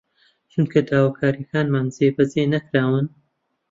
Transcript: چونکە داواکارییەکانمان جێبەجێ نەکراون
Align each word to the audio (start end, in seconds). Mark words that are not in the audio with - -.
چونکە 0.51 0.79
داواکارییەکانمان 0.89 1.87
جێبەجێ 1.95 2.43
نەکراون 2.53 3.07